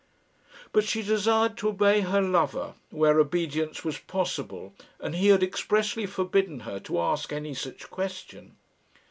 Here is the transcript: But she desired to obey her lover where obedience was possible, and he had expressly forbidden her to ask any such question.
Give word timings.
But 0.71 0.83
she 0.83 1.03
desired 1.03 1.57
to 1.57 1.69
obey 1.69 1.99
her 2.01 2.23
lover 2.23 2.73
where 2.89 3.19
obedience 3.19 3.85
was 3.85 3.99
possible, 3.99 4.73
and 4.99 5.13
he 5.13 5.27
had 5.27 5.43
expressly 5.43 6.07
forbidden 6.07 6.61
her 6.61 6.79
to 6.79 6.99
ask 6.99 7.31
any 7.31 7.53
such 7.53 7.87
question. 7.91 8.55